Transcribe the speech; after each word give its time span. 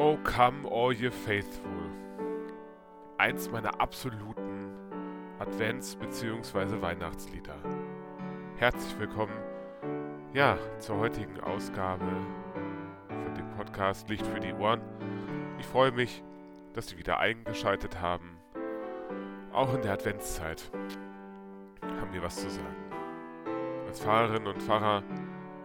Oh, 0.00 0.16
come 0.22 0.64
all 0.64 0.92
ye 0.92 1.10
faithful. 1.10 1.72
Eins 3.18 3.50
meiner 3.50 3.80
absoluten 3.80 4.70
Advents- 5.40 5.98
bzw. 5.98 6.80
Weihnachtslieder. 6.80 7.56
Herzlich 8.58 8.96
willkommen, 9.00 9.34
ja, 10.32 10.56
zur 10.78 10.98
heutigen 10.98 11.40
Ausgabe 11.40 12.06
von 13.08 13.34
dem 13.34 13.50
Podcast 13.56 14.08
Licht 14.08 14.24
für 14.24 14.38
die 14.38 14.52
Ohren. 14.52 14.82
Ich 15.58 15.66
freue 15.66 15.90
mich, 15.90 16.22
dass 16.74 16.86
Sie 16.86 16.98
wieder 16.98 17.18
eingeschaltet 17.18 18.00
haben. 18.00 18.38
Auch 19.52 19.74
in 19.74 19.82
der 19.82 19.94
Adventszeit 19.94 20.70
haben 21.82 22.12
wir 22.12 22.22
was 22.22 22.36
zu 22.36 22.48
sagen. 22.48 22.76
Als 23.88 23.98
Pfarrerinnen 24.00 24.46
und 24.46 24.62
Pfarrer 24.62 25.02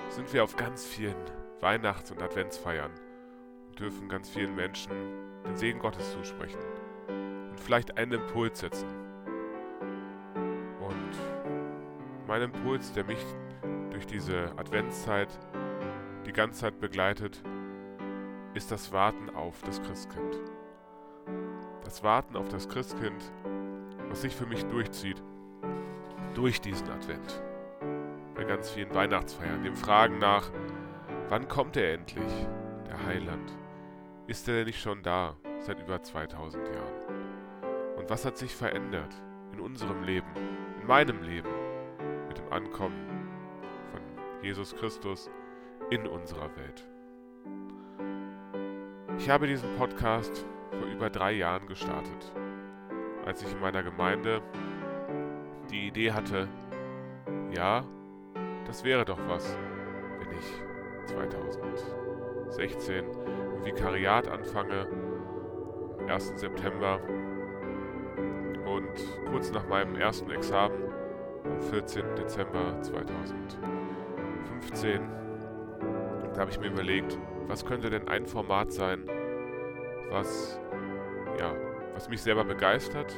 sind 0.09 0.34
wir 0.34 0.43
auf 0.43 0.55
ganz 0.55 0.88
vielen 0.88 1.13
Weihnachts- 1.61 2.09
und 2.09 2.23
Adventsfeiern 2.23 2.89
dürfen 3.76 4.10
ganz 4.10 4.30
vielen 4.30 4.55
Menschen 4.55 4.91
den 5.45 5.55
Segen 5.55 5.80
Gottes 5.80 6.14
zusprechen 6.14 6.59
und 7.50 7.59
vielleicht 7.59 7.98
einen 7.98 8.14
Impuls 8.14 8.59
setzen. 8.59 8.88
Und 10.80 11.12
mein 12.28 12.44
Impuls, 12.44 12.94
der 12.94 13.04
mich 13.04 13.23
durch 13.91 14.05
diese 14.05 14.52
Adventszeit 14.58 15.30
die 16.26 16.34
ganze 16.34 16.62
Zeit 16.62 16.80
begleitet, 16.80 17.44
ist 18.54 18.72
das 18.72 18.91
Warten 18.91 19.30
auf 19.36 19.62
das 19.62 19.81
Christkind. 19.81 20.40
Das 21.84 22.03
Warten 22.03 22.36
auf 22.36 22.50
das 22.50 22.70
Christkind, 22.70 23.31
was 24.09 24.22
sich 24.22 24.36
für 24.36 24.45
mich 24.45 24.64
durchzieht, 24.66 25.22
durch 26.34 26.62
diesen 26.62 26.90
Advent. 26.90 27.44
Bei 28.36 28.44
ganz 28.44 28.72
vielen 28.72 28.94
Weihnachtsfeiern, 28.94 29.64
dem 29.64 29.76
Fragen 29.76 30.17
nach, 30.17 30.50
wann 31.30 31.48
kommt 31.48 31.78
er 31.78 31.94
endlich, 31.94 32.31
der 32.88 33.05
Heiland? 33.05 33.53
Ist 34.26 34.48
er 34.48 34.55
denn 34.55 34.68
nicht 34.68 34.80
schon 34.80 35.04
da, 35.04 35.36
seit 35.59 35.82
über 35.82 36.02
2000 36.02 36.66
Jahren? 36.70 37.97
Und 37.97 38.09
was 38.09 38.23
hat 38.23 38.38
sich 38.38 38.56
verändert 38.56 39.14
in 39.52 39.59
unserem 39.59 40.02
Leben, 40.03 40.30
in 40.80 40.88
meinem 40.88 41.22
Leben, 41.23 41.50
mit 42.30 42.38
dem 42.38 42.52
Ankommen 42.53 43.28
von 43.92 44.00
Jesus 44.42 44.73
Christus 44.78 45.30
in 45.89 46.08
unserer 46.08 46.50
Welt? 46.56 46.88
Ich 49.17 49.30
habe 49.30 49.45
diesen 49.45 49.75
Podcast 49.75 50.45
vor 50.72 50.88
über 50.88 51.09
drei 51.09 51.34
Jahren 51.34 51.67
gestartet, 51.67 52.31
als 53.25 53.42
ich 53.42 53.52
in 53.52 53.59
meiner 53.59 53.84
Gemeinde 53.84 54.42
die 55.69 55.88
Idee 55.88 56.14
hatte, 56.14 56.47
ja, 57.53 57.84
das 58.66 58.86
wäre 58.86 59.03
doch 59.03 59.19
was, 59.28 59.58
wenn 60.19 60.31
ich 60.31 60.45
2016 61.08 63.06
Vikariat 63.64 64.28
anfange, 64.28 64.88
am 66.00 66.09
1. 66.09 66.33
September 66.36 67.00
und 68.66 69.30
kurz 69.30 69.52
nach 69.52 69.67
meinem 69.67 69.95
ersten 69.95 70.31
Examen 70.31 70.92
am 71.45 71.61
14. 71.61 72.16
Dezember 72.16 72.81
2015, 72.81 75.02
da 76.34 76.41
habe 76.41 76.52
ich 76.52 76.59
mir 76.59 76.67
überlegt, 76.67 77.17
was 77.47 77.66
könnte 77.66 77.89
denn 77.89 78.08
ein 78.08 78.25
Format 78.25 78.72
sein, 78.72 79.06
was, 80.09 80.59
ja, 81.39 81.53
was 81.94 82.09
mich 82.09 82.22
selber 82.22 82.44
begeistert, 82.44 83.16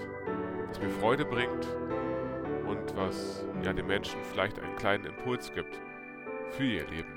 was 0.70 0.80
mir 0.80 0.90
Freude 0.90 1.26
bringt 1.26 1.68
und 2.68 2.96
was 2.96 3.46
ja 3.64 3.74
den 3.74 3.88
Menschen 3.88 4.20
vielleicht 4.24 4.60
einen 4.60 4.76
kleinen 4.76 5.06
Impuls 5.06 5.52
gibt 5.54 5.80
für 6.52 6.64
ihr 6.64 6.88
Leben 6.88 7.14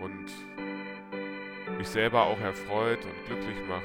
und 0.00 0.26
mich 1.78 1.88
selber 1.88 2.24
auch 2.24 2.40
erfreut 2.40 3.04
und 3.04 3.24
glücklich 3.26 3.56
macht. 3.68 3.84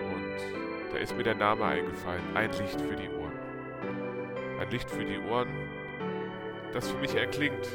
Und 0.00 0.92
da 0.92 0.98
ist 0.98 1.16
mir 1.16 1.22
der 1.22 1.34
Name 1.34 1.64
eingefallen, 1.64 2.22
ein 2.34 2.50
Licht 2.50 2.80
für 2.80 2.94
die 2.94 3.08
Ohren. 3.08 3.38
Ein 4.60 4.70
Licht 4.70 4.90
für 4.90 5.04
die 5.04 5.18
Ohren, 5.18 5.48
das 6.72 6.90
für 6.90 6.98
mich 6.98 7.14
erklingt, 7.14 7.68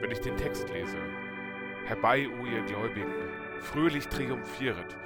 wenn 0.00 0.10
ich 0.10 0.20
den 0.20 0.36
Text 0.38 0.70
lese. 0.70 0.96
Herbei, 1.84 2.28
o 2.28 2.46
ihr 2.46 2.62
Gläubigen, 2.62 3.12
fröhlich 3.58 4.08
triumphieret. 4.08 4.96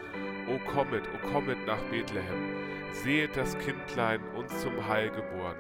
O 0.49 0.59
kommet, 0.71 1.03
o 1.09 1.29
kommet 1.33 1.59
nach 1.67 1.83
Bethlehem, 1.91 2.55
sehet 2.93 3.37
das 3.37 3.59
Kindlein 3.59 4.21
uns 4.37 4.61
zum 4.61 4.87
Heil 4.87 5.11
geboren. 5.11 5.57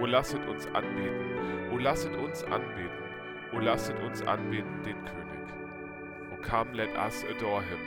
O 0.00 0.06
lasset 0.06 0.46
uns 0.46 0.66
anbeten, 0.68 1.70
o 1.72 1.78
lasset 1.78 2.14
uns 2.16 2.44
anbeten, 2.44 3.04
o 3.52 3.58
lasset 3.58 3.98
uns 4.00 4.22
anbeten 4.22 4.82
den 4.84 5.04
König. 5.04 5.24
Come, 6.48 6.74
let 6.74 6.94
us 6.94 7.24
adore 7.24 7.62
him, 7.62 7.78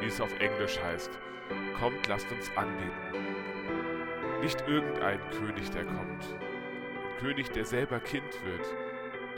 wie 0.00 0.06
es 0.06 0.18
auf 0.20 0.32
Englisch 0.40 0.80
heißt. 0.82 1.10
Kommt, 1.78 2.06
lasst 2.08 2.30
uns 2.32 2.50
anbeten. 2.56 2.90
Nicht 4.40 4.66
irgendein 4.66 5.20
König, 5.30 5.70
der 5.70 5.84
kommt. 5.84 6.24
Ein 6.24 7.18
König, 7.20 7.50
der 7.50 7.66
selber 7.66 8.00
Kind 8.00 8.24
wird, 8.44 8.66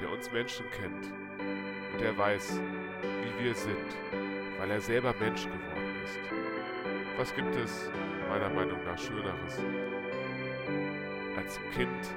der 0.00 0.10
uns 0.10 0.30
Menschen 0.30 0.64
kennt 0.70 1.12
und 1.92 2.00
der 2.00 2.16
weiß, 2.16 2.60
wie 3.02 3.44
wir 3.44 3.54
sind, 3.54 3.96
weil 4.58 4.70
er 4.70 4.80
selber 4.80 5.12
Mensch 5.18 5.44
geworden 5.44 6.02
ist. 6.04 6.20
Was 7.18 7.34
gibt 7.34 7.54
es 7.56 7.90
meiner 8.28 8.50
Meinung 8.50 8.82
nach 8.84 8.98
Schöneres, 8.98 9.60
als 11.36 11.54
zum 11.54 11.70
Kind 11.72 12.14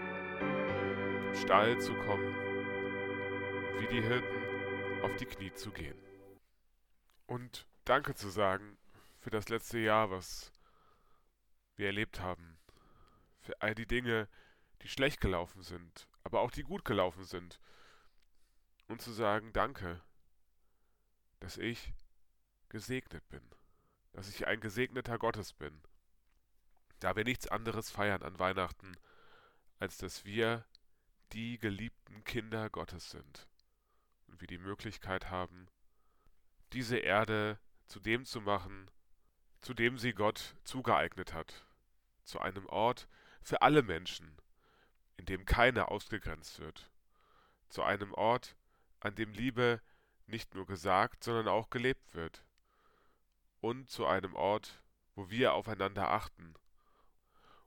im 1.28 1.36
Stall 1.36 1.80
zu 1.80 1.94
kommen 1.96 2.36
und 3.74 3.82
wie 3.82 3.88
die 3.88 4.02
Hirten 4.02 4.38
auf 5.02 5.16
die 5.16 5.26
Knie 5.26 5.52
zu 5.54 5.72
gehen? 5.72 6.09
Und 7.30 7.68
Danke 7.86 8.16
zu 8.16 8.30
sagen 8.30 8.78
für 9.20 9.30
das 9.30 9.50
letzte 9.50 9.78
Jahr, 9.78 10.10
was 10.10 10.52
wir 11.76 11.86
erlebt 11.86 12.20
haben, 12.20 12.58
für 13.40 13.62
all 13.62 13.76
die 13.76 13.86
Dinge, 13.86 14.28
die 14.82 14.88
schlecht 14.88 15.22
gelaufen 15.22 15.62
sind, 15.62 16.08
aber 16.24 16.42
auch 16.42 16.50
die 16.50 16.64
gut 16.64 16.86
gelaufen 16.86 17.24
sind. 17.24 17.60
Und 18.88 19.04
zu 19.04 19.12
sagen, 19.12 19.54
danke, 19.54 20.02
dass 21.40 21.58
ich 21.58 21.94
gesegnet 22.68 23.28
bin, 23.30 23.42
dass 24.14 24.28
ich 24.30 24.48
ein 24.48 24.60
gesegneter 24.60 25.20
Gottes 25.20 25.54
bin, 25.54 25.82
da 27.00 27.16
wir 27.16 27.26
nichts 27.26 27.48
anderes 27.48 27.92
feiern 27.92 28.24
an 28.24 28.40
Weihnachten, 28.40 28.96
als 29.78 29.98
dass 29.98 30.26
wir 30.26 30.66
die 31.34 31.60
geliebten 31.60 32.24
Kinder 32.24 32.72
Gottes 32.72 33.12
sind. 33.12 33.48
Und 34.26 34.42
wir 34.42 34.48
die 34.48 34.58
Möglichkeit 34.58 35.30
haben, 35.30 35.68
diese 36.74 36.98
Erde 36.98 37.60
zu 37.88 38.00
dem 38.00 38.26
zu 38.26 38.42
machen, 38.42 38.90
zu 39.60 39.74
dem 39.74 39.98
sie 39.98 40.14
Gott 40.14 40.56
zugeeignet 40.64 41.34
hat, 41.34 41.66
zu 42.24 42.40
einem 42.40 42.66
Ort 42.68 43.08
für 43.42 43.62
alle 43.62 43.82
Menschen, 43.82 44.38
in 45.18 45.26
dem 45.26 45.46
keiner 45.46 45.92
ausgegrenzt 45.92 46.60
wird, 46.60 46.92
zu 47.70 47.84
einem 47.84 48.14
Ort, 48.14 48.56
an 49.00 49.16
dem 49.16 49.34
Liebe 49.34 49.82
nicht 50.28 50.54
nur 50.54 50.66
gesagt, 50.66 51.24
sondern 51.24 51.48
auch 51.48 51.70
gelebt 51.70 52.14
wird, 52.14 52.44
und 53.62 53.90
zu 53.90 54.06
einem 54.06 54.36
Ort, 54.36 54.82
wo 55.16 55.30
wir 55.30 55.54
aufeinander 55.54 56.12
achten, 56.12 56.54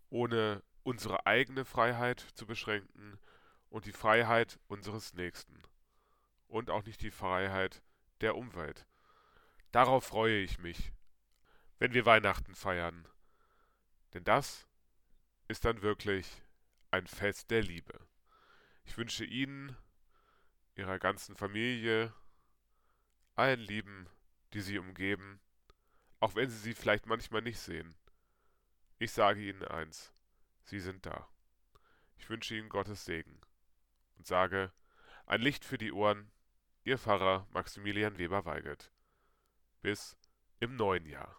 ohne 0.08 0.62
unsere 0.82 1.26
eigene 1.26 1.64
Freiheit 1.64 2.20
zu 2.34 2.46
beschränken 2.46 3.18
und 3.68 3.86
die 3.86 3.92
Freiheit 3.92 4.58
unseres 4.68 5.14
Nächsten. 5.14 5.62
Und 6.48 6.70
auch 6.70 6.84
nicht 6.84 7.00
die 7.02 7.10
Freiheit 7.10 7.82
der 8.20 8.36
Umwelt. 8.36 8.86
Darauf 9.72 10.04
freue 10.04 10.40
ich 10.40 10.58
mich, 10.58 10.92
wenn 11.78 11.94
wir 11.94 12.04
Weihnachten 12.04 12.54
feiern, 12.54 13.08
denn 14.12 14.22
das 14.22 14.68
ist 15.48 15.64
dann 15.64 15.80
wirklich 15.80 16.42
ein 16.90 17.06
Fest 17.06 17.50
der 17.50 17.62
Liebe. 17.62 18.06
Ich 18.84 18.98
wünsche 18.98 19.24
Ihnen, 19.24 19.74
Ihrer 20.74 20.98
ganzen 20.98 21.36
Familie, 21.36 22.12
allen 23.34 23.60
Lieben, 23.60 24.10
die 24.52 24.60
Sie 24.60 24.78
umgeben, 24.78 25.40
auch 26.20 26.34
wenn 26.34 26.50
Sie 26.50 26.58
sie 26.58 26.74
vielleicht 26.74 27.06
manchmal 27.06 27.40
nicht 27.40 27.58
sehen. 27.58 27.94
Ich 28.98 29.12
sage 29.12 29.40
Ihnen 29.40 29.64
eins, 29.64 30.12
Sie 30.64 30.80
sind 30.80 31.06
da. 31.06 31.26
Ich 32.18 32.28
wünsche 32.28 32.54
Ihnen 32.54 32.68
Gottes 32.68 33.06
Segen 33.06 33.40
und 34.18 34.26
sage, 34.26 34.70
ein 35.24 35.40
Licht 35.40 35.64
für 35.64 35.78
die 35.78 35.92
Ohren, 35.92 36.30
Ihr 36.84 36.98
Pfarrer 36.98 37.48
Maximilian 37.52 38.18
Weber-Weigelt. 38.18 38.92
Bis 39.82 40.16
im 40.60 40.76
neuen 40.76 41.06
Jahr. 41.06 41.36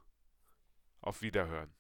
Auf 0.99 1.21
Wiederhören. 1.21 1.73